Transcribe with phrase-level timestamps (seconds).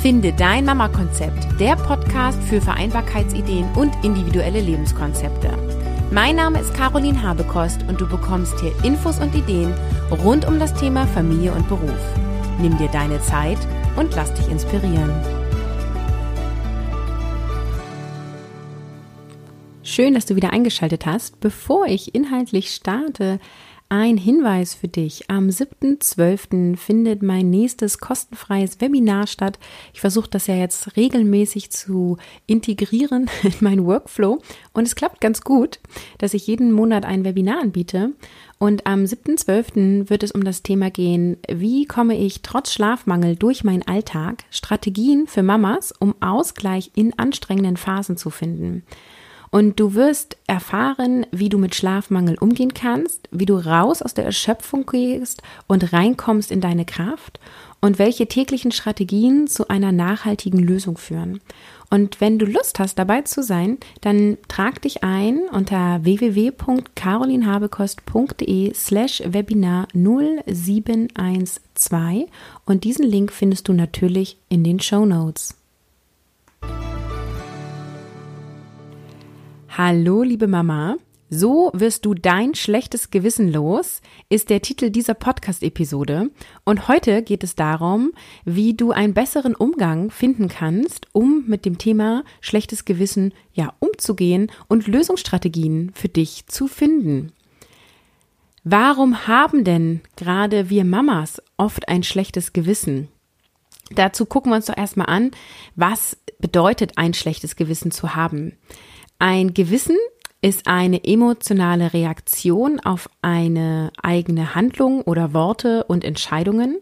[0.00, 5.50] Finde dein Mama-Konzept, der Podcast für Vereinbarkeitsideen und individuelle Lebenskonzepte.
[6.10, 9.74] Mein Name ist Caroline Habekost und du bekommst hier Infos und Ideen
[10.24, 12.00] rund um das Thema Familie und Beruf.
[12.58, 13.58] Nimm dir deine Zeit
[13.96, 15.12] und lass dich inspirieren.
[19.82, 21.40] Schön, dass du wieder eingeschaltet hast.
[21.40, 23.38] Bevor ich inhaltlich starte,
[23.90, 25.28] ein Hinweis für dich.
[25.28, 26.76] Am 7.12.
[26.76, 29.58] findet mein nächstes kostenfreies Webinar statt.
[29.92, 34.40] Ich versuche das ja jetzt regelmäßig zu integrieren in meinen Workflow
[34.72, 35.80] und es klappt ganz gut,
[36.18, 38.12] dass ich jeden Monat ein Webinar anbiete.
[38.58, 40.08] Und am 7.12.
[40.08, 45.26] wird es um das Thema gehen, wie komme ich trotz Schlafmangel durch meinen Alltag, Strategien
[45.26, 48.84] für Mamas, um Ausgleich in anstrengenden Phasen zu finden.
[49.50, 54.24] Und du wirst erfahren, wie du mit Schlafmangel umgehen kannst, wie du raus aus der
[54.24, 57.40] Erschöpfung gehst und reinkommst in deine Kraft
[57.80, 61.40] und welche täglichen Strategien zu einer nachhaltigen Lösung führen.
[61.88, 69.20] Und wenn du Lust hast, dabei zu sein, dann trag dich ein unter www.carolinhabekost.de slash
[69.26, 72.28] Webinar 0712
[72.66, 75.59] und diesen Link findest du natürlich in den Show Notes.
[79.78, 80.96] Hallo, liebe Mama.
[81.28, 86.30] So wirst du dein schlechtes Gewissen los, ist der Titel dieser Podcast-Episode.
[86.64, 88.10] Und heute geht es darum,
[88.44, 94.50] wie du einen besseren Umgang finden kannst, um mit dem Thema schlechtes Gewissen ja umzugehen
[94.66, 97.30] und Lösungsstrategien für dich zu finden.
[98.64, 103.06] Warum haben denn gerade wir Mamas oft ein schlechtes Gewissen?
[103.92, 105.30] Dazu gucken wir uns doch erstmal an,
[105.76, 108.56] was bedeutet ein schlechtes Gewissen zu haben.
[109.22, 109.98] Ein Gewissen
[110.40, 116.78] ist eine emotionale Reaktion auf eine eigene Handlung oder Worte und Entscheidungen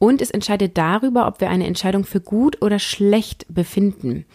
[0.00, 4.26] und es entscheidet darüber, ob wir eine Entscheidung für gut oder schlecht befinden.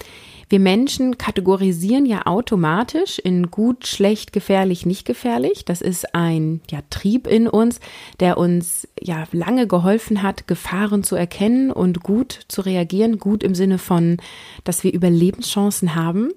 [0.48, 5.66] Wir Menschen kategorisieren ja automatisch in gut, schlecht, gefährlich, nicht gefährlich.
[5.66, 7.82] Das ist ein ja, Trieb in uns,
[8.22, 13.18] der uns ja lange geholfen hat, Gefahren zu erkennen und gut zu reagieren.
[13.18, 14.18] Gut im Sinne von,
[14.64, 16.32] dass wir Überlebenschancen haben.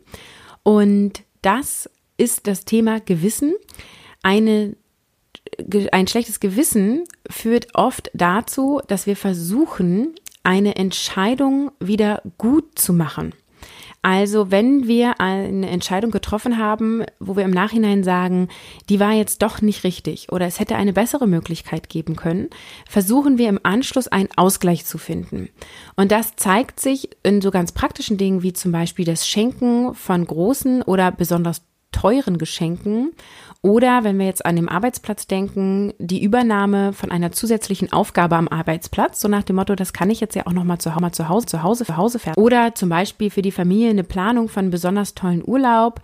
[0.64, 3.54] Und das ist das Thema Gewissen.
[4.22, 4.74] Eine,
[5.92, 13.34] ein schlechtes Gewissen führt oft dazu, dass wir versuchen, eine Entscheidung wieder gut zu machen.
[14.04, 18.48] Also wenn wir eine Entscheidung getroffen haben, wo wir im Nachhinein sagen,
[18.90, 22.50] die war jetzt doch nicht richtig oder es hätte eine bessere Möglichkeit geben können,
[22.86, 25.48] versuchen wir im Anschluss einen Ausgleich zu finden.
[25.96, 30.26] Und das zeigt sich in so ganz praktischen Dingen wie zum Beispiel das Schenken von
[30.26, 33.12] großen oder besonders teuren Geschenken
[33.64, 38.46] oder wenn wir jetzt an dem Arbeitsplatz denken, die Übernahme von einer zusätzlichen Aufgabe am
[38.46, 41.46] Arbeitsplatz, so nach dem Motto, das kann ich jetzt ja auch nochmal zu, zu Hause,
[41.46, 42.42] zu Hause, für Hause fertig.
[42.42, 46.02] Oder zum Beispiel für die Familie eine Planung von besonders tollen Urlaub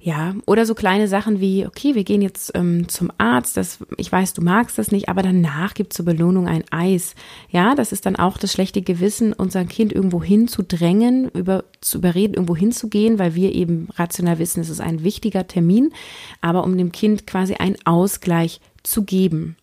[0.00, 4.10] ja, oder so kleine Sachen wie, okay, wir gehen jetzt ähm, zum Arzt, das, ich
[4.10, 7.14] weiß, du magst das nicht, aber danach gibt zur Belohnung ein Eis.
[7.50, 12.34] Ja, das ist dann auch das schlechte Gewissen, unser Kind irgendwo hinzudrängen, über, zu überreden,
[12.34, 15.92] irgendwo hinzugehen, weil wir eben rational wissen, es ist ein wichtiger Termin,
[16.40, 19.56] aber um dem Kind quasi einen Ausgleich zu geben.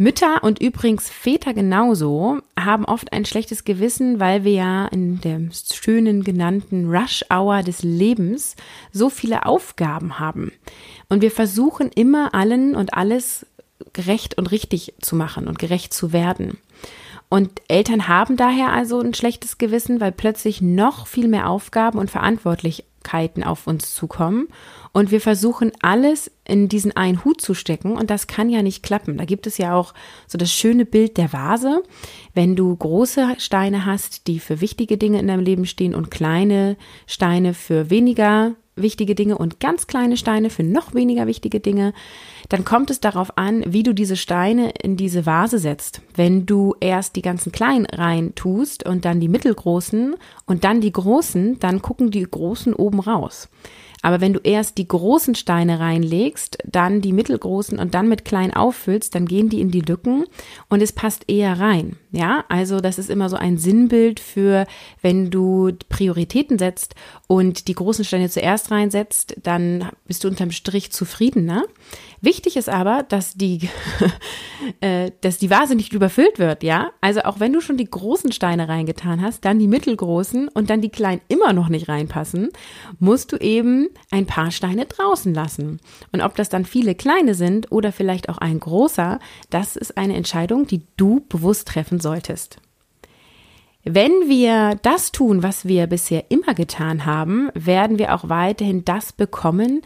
[0.00, 5.42] Mütter und übrigens Väter genauso haben oft ein schlechtes Gewissen, weil wir ja in der
[5.52, 8.56] schönen genannten Rush Hour des Lebens
[8.92, 10.52] so viele Aufgaben haben.
[11.10, 13.44] Und wir versuchen immer allen und alles
[13.92, 16.56] gerecht und richtig zu machen und gerecht zu werden.
[17.30, 22.10] Und Eltern haben daher also ein schlechtes Gewissen, weil plötzlich noch viel mehr Aufgaben und
[22.10, 24.48] Verantwortlichkeiten auf uns zukommen
[24.92, 28.82] und wir versuchen alles in diesen einen Hut zu stecken und das kann ja nicht
[28.82, 29.18] klappen.
[29.18, 29.94] Da gibt es ja auch
[30.26, 31.82] so das schöne Bild der Vase.
[32.34, 36.76] Wenn du große Steine hast, die für wichtige Dinge in deinem Leben stehen und kleine
[37.06, 41.92] Steine für weniger wichtige Dinge und ganz kleine Steine für noch weniger wichtige Dinge,
[42.48, 46.02] dann kommt es darauf an, wie du diese Steine in diese Vase setzt.
[46.14, 50.16] Wenn du erst die ganzen kleinen rein tust und dann die mittelgroßen
[50.46, 53.48] und dann die großen, dann gucken die großen oben raus.
[54.02, 58.54] Aber wenn du erst die großen Steine reinlegst, dann die mittelgroßen und dann mit klein
[58.54, 60.24] auffüllst, dann gehen die in die Lücken
[60.68, 61.96] und es passt eher rein.
[62.10, 64.66] Ja, also das ist immer so ein Sinnbild für,
[65.02, 66.94] wenn du Prioritäten setzt
[67.26, 71.64] und die großen Steine zuerst reinsetzt, dann bist du unterm Strich zufrieden, ne?
[72.22, 73.68] Wichtig ist aber, dass die,
[74.80, 76.92] äh, dass die Vase nicht überfüllt wird, ja?
[77.00, 80.82] Also auch wenn du schon die großen Steine reingetan hast, dann die mittelgroßen und dann
[80.82, 82.50] die kleinen immer noch nicht reinpassen,
[82.98, 85.80] musst du eben ein paar Steine draußen lassen.
[86.12, 89.18] Und ob das dann viele kleine sind oder vielleicht auch ein großer,
[89.48, 92.58] das ist eine Entscheidung, die du bewusst treffen solltest.
[93.84, 99.12] Wenn wir das tun, was wir bisher immer getan haben, werden wir auch weiterhin das
[99.12, 99.80] bekommen,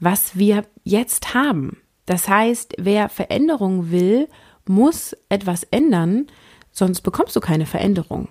[0.00, 1.78] was wir jetzt haben.
[2.06, 4.28] Das heißt, wer Veränderung will,
[4.66, 6.26] muss etwas ändern,
[6.72, 8.28] sonst bekommst du keine Veränderung.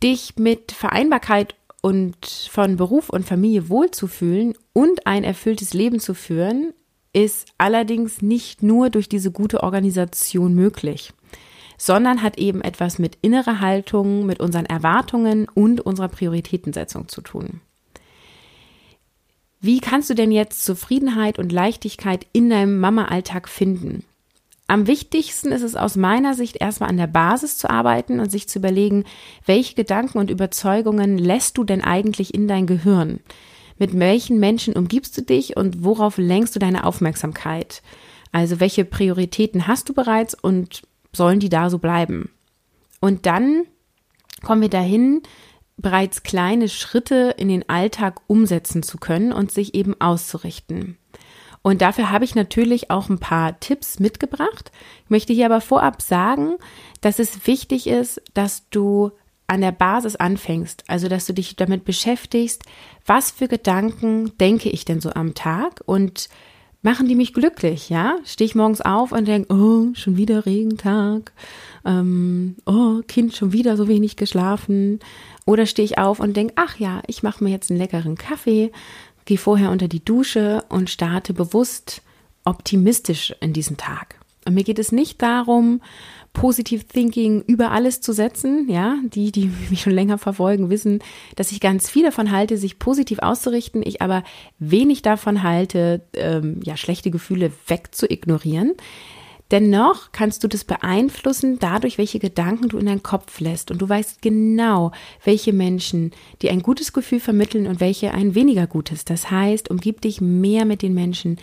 [0.00, 6.72] Dich mit Vereinbarkeit und von Beruf und Familie wohlzufühlen und ein erfülltes Leben zu führen,
[7.12, 11.12] ist allerdings nicht nur durch diese gute Organisation möglich
[11.82, 17.60] sondern hat eben etwas mit innerer Haltung, mit unseren Erwartungen und unserer Prioritätensetzung zu tun.
[19.60, 24.04] Wie kannst du denn jetzt Zufriedenheit und Leichtigkeit in deinem Mama-Alltag finden?
[24.68, 28.48] Am wichtigsten ist es aus meiner Sicht erstmal an der Basis zu arbeiten und sich
[28.48, 29.02] zu überlegen,
[29.44, 33.18] welche Gedanken und Überzeugungen lässt du denn eigentlich in dein Gehirn?
[33.76, 37.82] Mit welchen Menschen umgibst du dich und worauf lenkst du deine Aufmerksamkeit?
[38.30, 40.82] Also welche Prioritäten hast du bereits und
[41.14, 42.30] sollen die da so bleiben.
[43.00, 43.64] Und dann
[44.42, 45.22] kommen wir dahin,
[45.76, 50.98] bereits kleine Schritte in den Alltag umsetzen zu können und sich eben auszurichten.
[51.62, 54.72] Und dafür habe ich natürlich auch ein paar Tipps mitgebracht.
[55.04, 56.56] Ich möchte hier aber vorab sagen,
[57.00, 59.12] dass es wichtig ist, dass du
[59.46, 62.62] an der Basis anfängst, also dass du dich damit beschäftigst,
[63.06, 66.28] was für Gedanken denke ich denn so am Tag und
[66.82, 68.16] machen die mich glücklich, ja?
[68.24, 71.32] Stehe ich morgens auf und denke, oh, schon wieder Regentag,
[71.84, 75.00] ähm, oh, Kind schon wieder so wenig geschlafen.
[75.46, 78.70] Oder stehe ich auf und denke, ach ja, ich mache mir jetzt einen leckeren Kaffee,
[79.24, 82.02] gehe vorher unter die Dusche und starte bewusst
[82.44, 84.21] optimistisch in diesen Tag.
[84.46, 85.80] Und mir geht es nicht darum,
[86.32, 88.68] Positive Thinking über alles zu setzen.
[88.68, 91.00] Ja, die, die mich schon länger verfolgen, wissen,
[91.36, 93.82] dass ich ganz viel davon halte, sich positiv auszurichten.
[93.84, 94.24] Ich aber
[94.58, 98.72] wenig davon halte, ähm, ja, schlechte Gefühle wegzuignorieren.
[99.52, 103.70] Dennoch kannst du das beeinflussen dadurch, welche Gedanken du in deinen Kopf lässt.
[103.70, 104.92] Und du weißt genau,
[105.24, 109.04] welche Menschen dir ein gutes Gefühl vermitteln und welche ein weniger gutes.
[109.04, 111.36] Das heißt, umgib dich mehr mit den Menschen,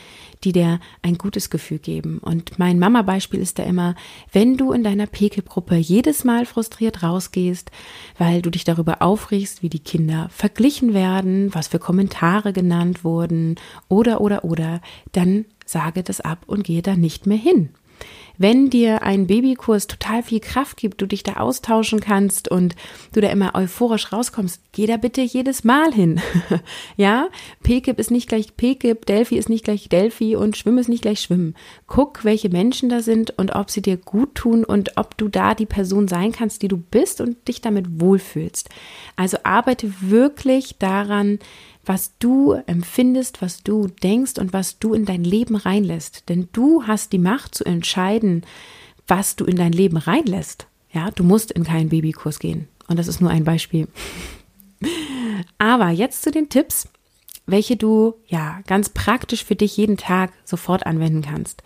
[0.43, 2.17] die dir ein gutes Gefühl geben.
[2.17, 3.93] Und mein Mama-Beispiel ist da immer,
[4.31, 7.69] wenn du in deiner Pekelgruppe jedes Mal frustriert rausgehst,
[8.17, 13.57] weil du dich darüber aufregst, wie die Kinder verglichen werden, was für Kommentare genannt wurden
[13.87, 14.81] oder, oder, oder,
[15.11, 17.69] dann sage das ab und gehe da nicht mehr hin.
[18.41, 22.73] Wenn dir ein Babykurs total viel Kraft gibt, du dich da austauschen kannst und
[23.11, 26.21] du da immer euphorisch rauskommst, geh da bitte jedes Mal hin.
[26.95, 27.27] ja,
[27.63, 31.19] PKIP ist nicht gleich PKIP, Delphi ist nicht gleich Delphi und Schwimmen ist nicht gleich
[31.19, 31.53] Schwimmen.
[31.85, 35.53] Guck, welche Menschen da sind und ob sie dir gut tun und ob du da
[35.53, 38.69] die Person sein kannst, die du bist und dich damit wohlfühlst.
[39.17, 41.39] Also arbeite wirklich daran,
[41.89, 46.29] was du empfindest, was du denkst und was du in dein Leben reinlässt.
[46.29, 48.45] Denn du hast die Macht zu entscheiden,
[49.07, 50.67] was du in dein Leben reinlässt.
[50.93, 52.67] Ja, du musst in keinen Babykurs gehen.
[52.87, 53.87] Und das ist nur ein Beispiel.
[55.57, 56.87] Aber jetzt zu den Tipps,
[57.47, 61.63] welche du ja ganz praktisch für dich jeden Tag sofort anwenden kannst.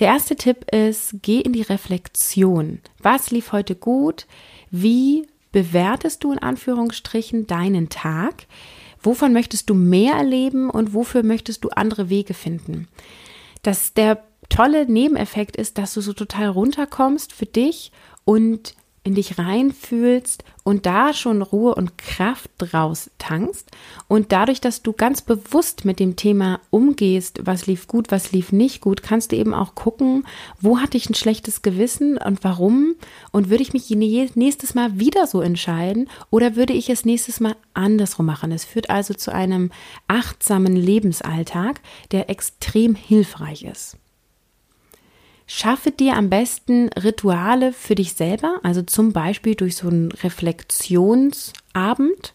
[0.00, 2.80] Der erste Tipp ist, geh in die Reflexion.
[2.98, 4.26] Was lief heute gut?
[4.72, 8.46] Wie bewertest du in Anführungsstrichen deinen Tag?
[9.02, 12.88] Wovon möchtest du mehr erleben und wofür möchtest du andere Wege finden?
[13.62, 17.92] Dass der tolle Nebeneffekt ist, dass du so total runterkommst für dich
[18.24, 23.70] und in dich reinfühlst und da schon Ruhe und Kraft draus tankst.
[24.08, 28.52] Und dadurch, dass du ganz bewusst mit dem Thema umgehst, was lief gut, was lief
[28.52, 30.26] nicht gut, kannst du eben auch gucken,
[30.60, 32.94] wo hatte ich ein schlechtes Gewissen und warum?
[33.32, 37.56] Und würde ich mich nächstes Mal wieder so entscheiden oder würde ich es nächstes Mal
[37.72, 38.52] andersrum machen?
[38.52, 39.70] Es führt also zu einem
[40.08, 41.80] achtsamen Lebensalltag,
[42.12, 43.96] der extrem hilfreich ist.
[45.52, 52.34] Schaffe dir am besten Rituale für dich selber, also zum Beispiel durch so einen Reflexionsabend.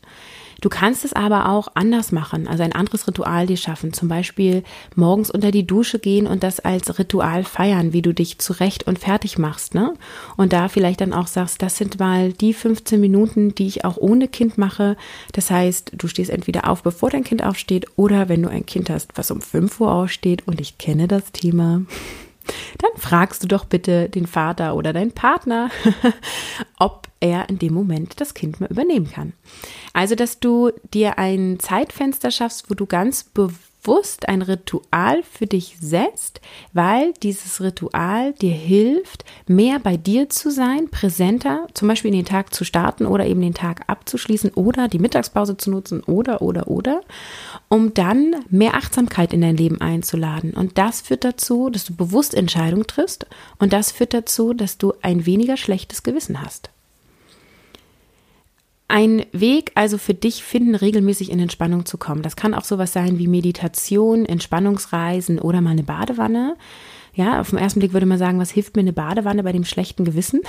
[0.60, 3.94] Du kannst es aber auch anders machen, also ein anderes Ritual dir schaffen.
[3.94, 4.66] Zum Beispiel
[4.98, 9.00] morgens unter die Dusche gehen und das als Ritual feiern, wie du dich zurecht und
[9.00, 9.76] fertig machst.
[9.76, 9.94] Ne?
[10.36, 13.96] Und da vielleicht dann auch sagst, das sind mal die 15 Minuten, die ich auch
[13.96, 14.98] ohne Kind mache.
[15.32, 18.90] Das heißt, du stehst entweder auf, bevor dein Kind aufsteht, oder wenn du ein Kind
[18.90, 20.46] hast, was um 5 Uhr aufsteht.
[20.50, 21.84] Und ich kenne das Thema
[22.78, 25.70] dann fragst du doch bitte den Vater oder deinen Partner,
[26.80, 29.34] ob er in dem Moment das Kind mal übernehmen kann.
[29.94, 35.46] Also, dass du dir ein Zeitfenster schaffst, wo du ganz bewusst bewusst ein Ritual für
[35.46, 36.42] dich setzt,
[36.74, 42.26] weil dieses Ritual dir hilft, mehr bei dir zu sein, präsenter, zum Beispiel in den
[42.26, 46.68] Tag zu starten oder eben den Tag abzuschließen oder die Mittagspause zu nutzen oder, oder,
[46.68, 47.02] oder,
[47.70, 50.54] um dann mehr Achtsamkeit in dein Leben einzuladen.
[50.54, 53.28] Und das führt dazu, dass du bewusst Entscheidungen triffst
[53.60, 56.72] und das führt dazu, dass du ein weniger schlechtes Gewissen hast.
[58.96, 62.22] Ein Weg also für dich finden, regelmäßig in Entspannung zu kommen.
[62.22, 66.56] Das kann auch sowas sein wie Meditation, Entspannungsreisen oder mal eine Badewanne.
[67.14, 69.66] Ja, auf den ersten Blick würde man sagen, was hilft mir eine Badewanne bei dem
[69.66, 70.40] schlechten Gewissen?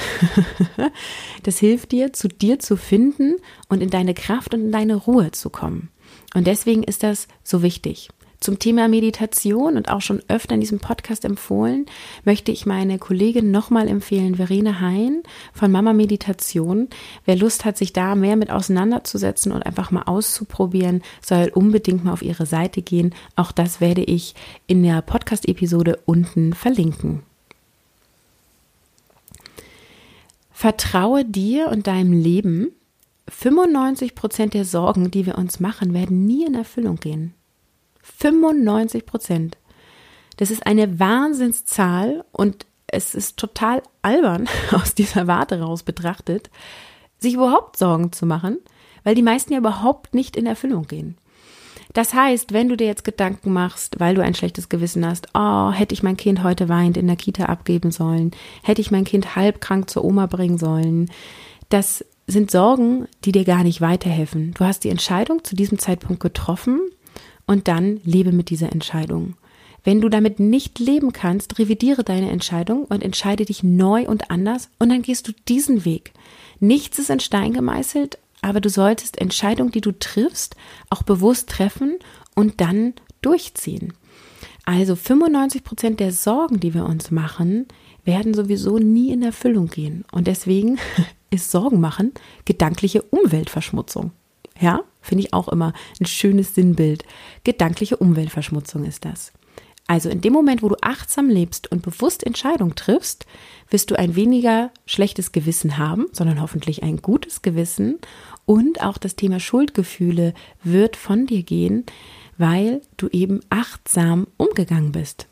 [1.43, 3.35] das hilft dir, zu dir zu finden
[3.69, 5.89] und in deine Kraft und in deine Ruhe zu kommen.
[6.33, 8.11] Und deswegen ist das so wichtig.
[8.41, 11.87] Zum Thema Meditation und auch schon öfter in diesem Podcast empfohlen,
[12.25, 16.89] möchte ich meine Kollegin nochmal empfehlen, Verena Hein von Mama Meditation.
[17.25, 22.13] Wer Lust hat, sich da mehr mit auseinanderzusetzen und einfach mal auszuprobieren, soll unbedingt mal
[22.13, 23.15] auf ihre Seite gehen.
[23.37, 24.35] Auch das werde ich
[24.67, 27.23] in der Podcast-Episode unten verlinken.
[30.53, 32.73] Vertraue dir und deinem Leben.
[33.29, 37.35] 95 Prozent der Sorgen, die wir uns machen, werden nie in Erfüllung gehen.
[38.19, 39.59] 95 Prozent.
[40.37, 46.51] Das ist eine Wahnsinnszahl und es ist total albern aus dieser Warte raus betrachtet,
[47.19, 48.59] sich überhaupt Sorgen zu machen,
[49.05, 51.17] weil die meisten ja überhaupt nicht in Erfüllung gehen.
[51.95, 55.71] Das heißt, wenn du dir jetzt Gedanken machst, weil du ein schlechtes Gewissen hast, oh,
[55.73, 58.33] hätte ich mein Kind heute weint in der Kita abgeben sollen,
[58.63, 61.11] hätte ich mein Kind halb krank zur Oma bringen sollen,
[61.71, 64.53] das sind Sorgen, die dir gar nicht weiterhelfen.
[64.55, 66.81] Du hast die Entscheidung zu diesem Zeitpunkt getroffen
[67.47, 69.35] und dann lebe mit dieser Entscheidung.
[69.85, 74.69] Wenn du damit nicht leben kannst, revidiere deine Entscheidung und entscheide dich neu und anders
[74.81, 76.13] und dann gehst du diesen Weg.
[76.59, 80.57] Nichts ist in Stein gemeißelt, aber du solltest Entscheidungen, die du triffst,
[80.91, 81.99] auch bewusst treffen
[82.35, 83.93] und dann durchziehen.
[84.65, 87.67] Also 95 Prozent der Sorgen, die wir uns machen,
[88.05, 90.05] werden sowieso nie in Erfüllung gehen.
[90.11, 90.79] Und deswegen
[91.31, 92.13] ist Sorgen machen
[92.45, 94.11] gedankliche Umweltverschmutzung.
[94.61, 97.05] Ja, finde ich auch immer ein schönes Sinnbild.
[97.45, 99.33] Gedankliche Umweltverschmutzung ist das.
[99.89, 103.25] Also in dem Moment, wo du achtsam lebst und bewusst Entscheidungen triffst,
[103.71, 107.99] wirst du ein weniger schlechtes Gewissen haben, sondern hoffentlich ein gutes Gewissen.
[108.47, 110.35] Und auch das Thema Schuldgefühle
[110.65, 111.85] wird von dir gehen,
[112.37, 115.27] weil du eben achtsam umgegangen bist.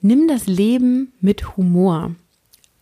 [0.00, 2.14] Nimm das Leben mit Humor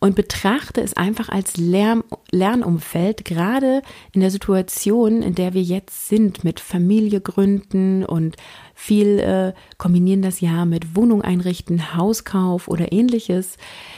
[0.01, 6.07] und betrachte es einfach als Lern Lernumfeld, gerade in der Situation, in der wir jetzt
[6.09, 8.35] sind, mit Familie gründen und
[8.73, 13.57] viel äh, kombinieren das ja mit Wohnung einrichten, Hauskauf oder ähnliches.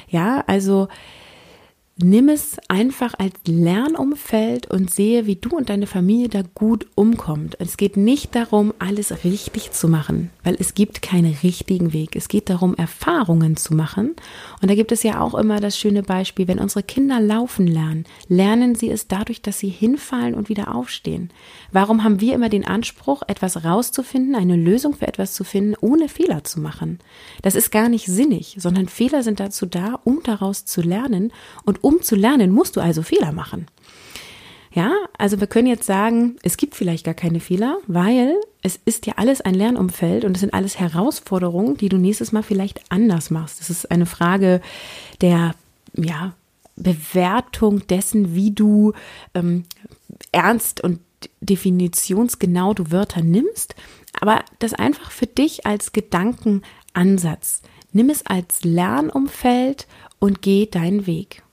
[0.10, 0.90] Ja, also
[1.96, 7.56] Nimm es einfach als Lernumfeld und sehe, wie du und deine Familie da gut umkommt.
[7.60, 12.16] Es geht nicht darum, alles richtig zu machen, weil es gibt keinen richtigen Weg.
[12.16, 14.16] Es geht darum, Erfahrungen zu machen.
[14.60, 18.06] Und da gibt es ja auch immer das schöne Beispiel, wenn unsere Kinder laufen lernen,
[18.28, 21.30] lernen sie es dadurch, dass sie hinfallen und wieder aufstehen.
[21.72, 26.10] Warum haben wir immer den Anspruch, etwas rauszufinden, eine Lösung für etwas zu finden, ohne
[26.10, 26.98] Fehler zu machen?
[27.44, 31.32] Das ist gar nicht sinnig, sondern Fehler sind dazu da, um daraus zu lernen
[31.66, 33.68] und um zu lernen, musst du also Fehler machen.
[34.72, 39.06] Ja, also wir können jetzt sagen, es gibt vielleicht gar keine Fehler, weil es ist
[39.06, 43.30] ja alles ein Lernumfeld und es sind alles Herausforderungen, die du nächstes Mal vielleicht anders
[43.30, 43.62] machst.
[43.62, 44.62] Es ist eine Frage
[45.22, 45.54] der,
[45.96, 46.34] ja,
[46.76, 48.94] Bewertung dessen, wie du
[49.36, 49.66] ähm,
[50.32, 51.00] ernst und
[51.42, 53.76] definitionsgenau du Wörter nimmst,
[54.20, 57.62] aber das einfach für dich als Gedankenansatz.
[57.92, 59.88] Nimm es als Lernumfeld
[60.18, 61.44] und geh deinen Weg.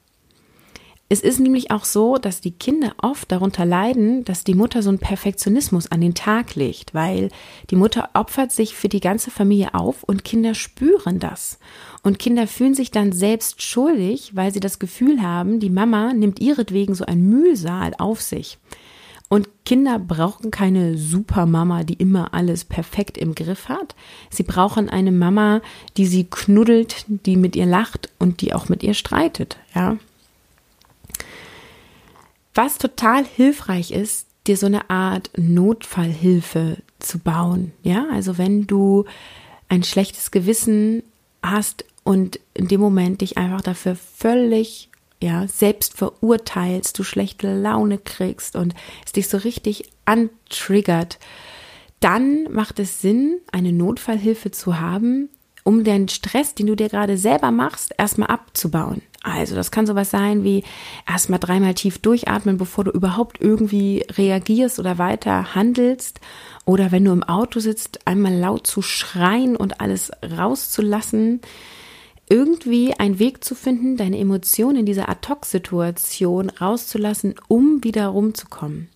[1.13, 4.91] Es ist nämlich auch so, dass die Kinder oft darunter leiden, dass die Mutter so
[4.91, 7.31] einen Perfektionismus an den Tag legt, weil
[7.69, 11.59] die Mutter opfert sich für die ganze Familie auf und Kinder spüren das.
[12.05, 16.39] Und Kinder fühlen sich dann selbst schuldig, weil sie das Gefühl haben, die Mama nimmt
[16.39, 18.59] ihretwegen so ein Mühsal auf sich.
[19.29, 23.97] Und Kinder brauchen keine Supermama, die immer alles perfekt im Griff hat.
[24.31, 25.61] Sie brauchen eine Mama,
[25.97, 29.99] die sie knuddelt, die mit ihr lacht und die auch mit ihr streitet, ja.
[32.55, 37.73] Was total hilfreich ist, dir so eine Art Notfallhilfe zu bauen.
[37.83, 39.05] Ja, also wenn du
[39.69, 41.03] ein schlechtes Gewissen
[41.43, 44.91] hast und in dem Moment dich einfach dafür völlig
[45.23, 51.19] ja, selbst verurteilst, du schlechte Laune kriegst und es dich so richtig antriggert,
[52.01, 55.29] dann macht es Sinn, eine Notfallhilfe zu haben,
[55.63, 59.03] um den Stress, den du dir gerade selber machst, erstmal abzubauen.
[59.23, 60.65] Also das kann sowas sein wie
[61.07, 66.21] erstmal dreimal tief durchatmen, bevor du überhaupt irgendwie reagierst oder weiter handelst.
[66.65, 71.41] Oder wenn du im Auto sitzt, einmal laut zu schreien und alles rauszulassen.
[72.31, 78.89] Irgendwie einen Weg zu finden, deine Emotionen in dieser Ad-Hoc-Situation rauszulassen, um wieder rumzukommen.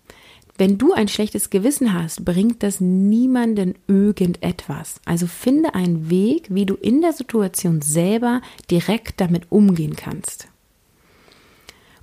[0.56, 5.00] Wenn du ein schlechtes Gewissen hast, bringt das niemanden irgendetwas.
[5.04, 10.48] Also finde einen Weg, wie du in der Situation selber direkt damit umgehen kannst.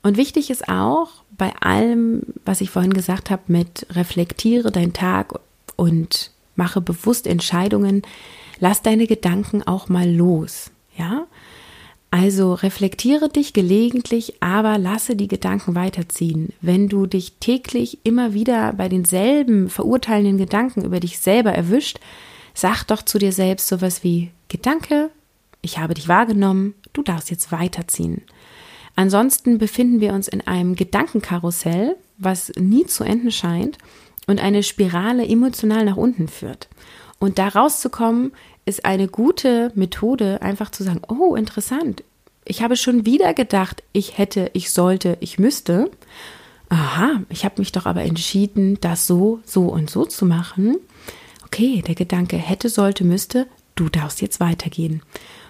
[0.04, 5.40] Und wichtig ist auch bei allem, was ich vorhin gesagt habe, mit reflektiere deinen Tag
[5.78, 8.02] und mache bewusst Entscheidungen,
[8.60, 10.72] lass deine Gedanken auch mal los.
[10.98, 11.28] Ja?
[12.12, 16.50] Also reflektiere dich gelegentlich, aber lasse die Gedanken weiterziehen.
[16.60, 22.00] Wenn du dich täglich immer wieder bei denselben verurteilenden Gedanken über dich selber erwischt,
[22.54, 25.10] sag doch zu dir selbst sowas wie Gedanke,
[25.62, 28.22] ich habe dich wahrgenommen, du darfst jetzt weiterziehen.
[28.98, 33.78] Ansonsten befinden wir uns in einem Gedankenkarussell, was nie zu enden scheint
[34.28, 36.68] und eine Spirale emotional nach unten führt.
[37.22, 38.32] Und da rauszukommen,
[38.66, 42.04] ist eine gute Methode, einfach zu sagen, oh, interessant.
[42.46, 45.92] Ich habe schon wieder gedacht, ich hätte, ich sollte, ich müsste.
[46.70, 50.78] Aha, ich habe mich doch aber entschieden, das so, so und so zu machen.
[51.46, 55.04] Okay, der Gedanke hätte, sollte, müsste, du darfst jetzt weitergehen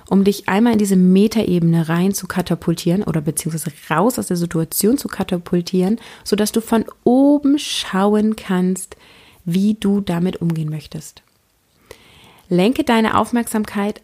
[0.09, 4.97] um dich einmal in diese Metaebene rein zu katapultieren oder beziehungsweise raus aus der Situation
[4.97, 8.97] zu katapultieren, sodass du von oben schauen kannst,
[9.45, 11.23] wie du damit umgehen möchtest.
[12.51, 14.01] Lenke deine Aufmerksamkeit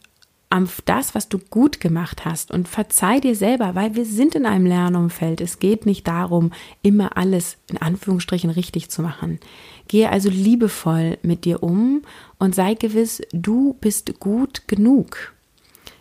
[0.49, 4.45] auf das, was du gut gemacht hast und verzeih dir selber, weil wir sind in
[4.45, 5.41] einem Lernumfeld.
[5.41, 9.41] Es geht nicht darum, immer alles in Anführungsstrichen richtig zu machen.
[9.89, 12.03] Gehe also liebevoll mit dir um
[12.39, 15.33] und sei gewiss, du bist gut genug.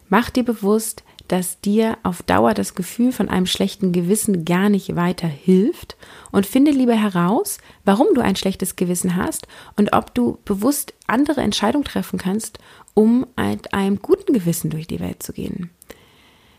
[0.09, 4.97] Mach dir bewusst, dass dir auf Dauer das Gefühl von einem schlechten Gewissen gar nicht
[4.97, 5.97] weiter hilft
[6.31, 11.41] und finde lieber heraus, warum du ein schlechtes Gewissen hast und ob du bewusst andere
[11.41, 12.59] Entscheidungen treffen kannst,
[12.95, 15.71] um mit einem guten Gewissen durch die Welt zu gehen.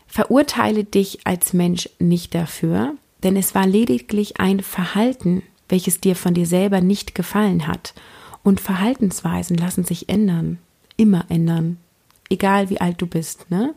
[0.06, 6.34] Verurteile dich als Mensch nicht dafür, denn es war lediglich ein Verhalten, welches dir von
[6.34, 7.94] dir selber nicht gefallen hat.
[8.42, 10.58] Und Verhaltensweisen lassen sich ändern,
[10.96, 11.78] immer ändern
[12.28, 13.74] egal wie alt du bist, ne?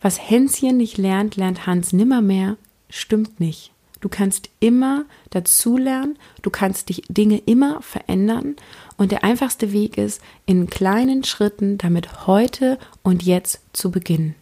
[0.00, 2.56] Was Hänschen nicht lernt, lernt Hans nimmermehr,
[2.88, 3.72] stimmt nicht.
[4.00, 8.54] Du kannst immer dazulernen, du kannst dich Dinge immer verändern
[8.96, 14.36] und der einfachste Weg ist, in kleinen Schritten damit heute und jetzt zu beginnen.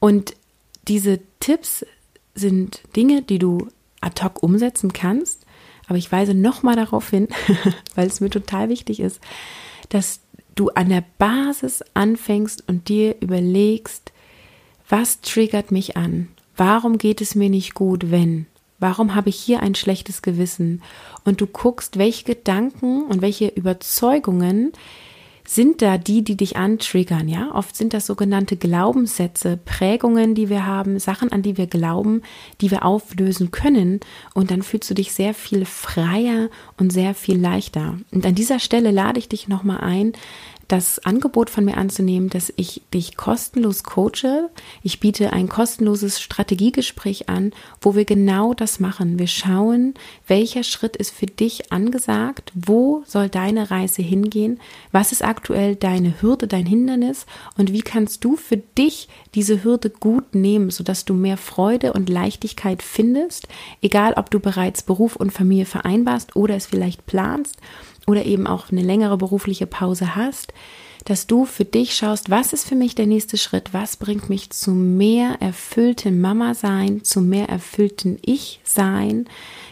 [0.00, 0.34] Und
[0.88, 1.86] diese Tipps
[2.34, 3.68] sind Dinge, die du
[4.00, 5.46] ad hoc umsetzen kannst,
[5.86, 7.28] aber ich weise nochmal darauf hin,
[7.94, 9.20] weil es mir total wichtig ist,
[9.88, 10.20] dass
[10.54, 14.12] du an der Basis anfängst und dir überlegst,
[14.88, 16.28] was triggert mich an?
[16.56, 18.46] Warum geht es mir nicht gut, wenn?
[18.78, 20.82] Warum habe ich hier ein schlechtes Gewissen?
[21.24, 24.72] Und du guckst, welche Gedanken und welche Überzeugungen
[25.52, 27.52] sind da die, die dich antriggern, ja?
[27.52, 32.22] Oft sind das sogenannte Glaubenssätze, Prägungen, die wir haben, Sachen, an die wir glauben,
[32.60, 33.98] die wir auflösen können.
[34.32, 37.98] Und dann fühlst du dich sehr viel freier und sehr viel leichter.
[38.12, 40.12] Und an dieser Stelle lade ich dich nochmal ein,
[40.70, 44.50] das Angebot von mir anzunehmen, dass ich dich kostenlos coache.
[44.84, 49.18] Ich biete ein kostenloses Strategiegespräch an, wo wir genau das machen.
[49.18, 49.94] Wir schauen,
[50.28, 54.60] welcher Schritt ist für dich angesagt, wo soll deine Reise hingehen,
[54.92, 57.26] was ist aktuell deine Hürde, dein Hindernis
[57.58, 62.08] und wie kannst du für dich diese Hürde gut nehmen, sodass du mehr Freude und
[62.08, 63.48] Leichtigkeit findest,
[63.82, 67.56] egal ob du bereits Beruf und Familie vereinbarst oder es vielleicht planst
[68.06, 70.52] oder eben auch eine längere berufliche Pause hast,
[71.04, 74.50] dass du für dich schaust, was ist für mich der nächste Schritt, was bringt mich
[74.50, 79.26] zu mehr erfüllten Mama sein, zu mehr erfüllten Ich sein,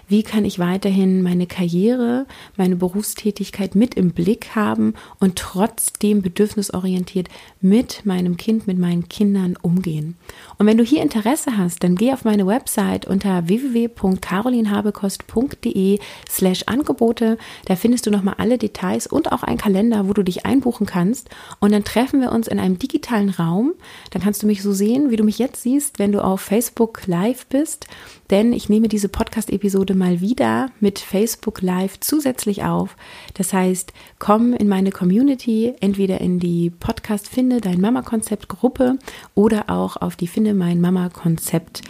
[0.09, 7.29] wie kann ich weiterhin meine Karriere, meine Berufstätigkeit mit im Blick haben und trotzdem bedürfnisorientiert
[7.61, 10.17] mit meinem Kind, mit meinen Kindern umgehen.
[10.57, 17.39] Und wenn du hier Interesse hast, dann geh auf meine Website unter www.carolinhabekost.de slash Angebote.
[17.67, 21.29] Da findest du nochmal alle Details und auch einen Kalender, wo du dich einbuchen kannst.
[21.61, 23.75] Und dann treffen wir uns in einem digitalen Raum.
[24.11, 27.07] Dann kannst du mich so sehen, wie du mich jetzt siehst, wenn du auf Facebook
[27.07, 27.87] live bist.
[28.31, 32.97] Denn ich nehme diese Podcast-Episode mal wieder mit Facebook Live zusätzlich auf.
[33.35, 38.99] Das heißt, komm in meine Community, entweder in die Podcast Finde dein Mama Konzept Gruppe
[39.35, 41.83] oder auch auf die Finde mein Mama Konzept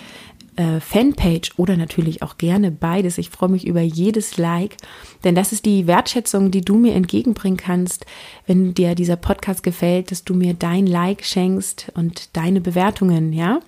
[0.58, 3.16] äh, Fanpage oder natürlich auch gerne beides.
[3.18, 4.76] Ich freue mich über jedes Like,
[5.24, 8.06] denn das ist die Wertschätzung, die du mir entgegenbringen kannst,
[8.46, 13.60] wenn dir dieser Podcast gefällt, dass du mir dein Like schenkst und deine Bewertungen, ja,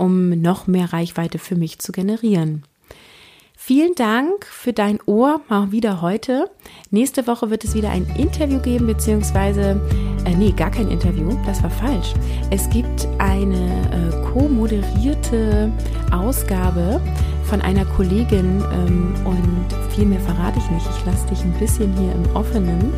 [0.00, 2.64] um noch mehr Reichweite für mich zu generieren.
[3.62, 6.50] Vielen Dank für dein Ohr mal wieder heute.
[6.90, 9.80] Nächste Woche wird es wieder ein Interview geben, beziehungsweise,
[10.24, 12.14] äh, nee, gar kein Interview, das war falsch.
[12.50, 13.52] Es gibt eine
[13.92, 15.70] äh, co-moderierte
[16.10, 17.02] Ausgabe
[17.44, 20.86] von einer Kollegin ähm, und viel mehr verrate ich nicht.
[20.98, 22.94] Ich lasse dich ein bisschen hier im Offenen.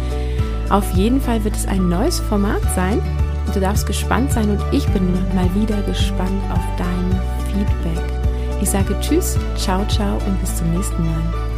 [0.71, 3.03] Auf jeden Fall wird es ein neues Format sein.
[3.55, 8.03] Du darfst gespannt sein und ich bin mal wieder gespannt auf dein Feedback.
[8.63, 11.52] Ich sage Tschüss, ciao, ciao und bis zum nächsten Mal.